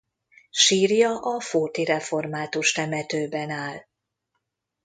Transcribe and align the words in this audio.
Sírja 0.49 1.19
a 1.19 1.39
fóti 1.41 1.83
református 1.85 2.71
temetőben 2.71 3.49
áll. 3.49 3.77